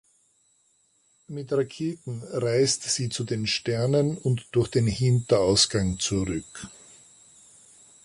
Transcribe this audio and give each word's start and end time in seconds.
Mit 1.27 1.53
Raketen 1.53 2.23
reist 2.31 2.81
sie 2.89 3.09
zu 3.09 3.23
den 3.23 3.45
Sternen 3.45 4.17
und 4.17 4.47
durch 4.51 4.69
den 4.69 4.87
Hinterausgang 4.87 5.99
zurück. 5.99 6.67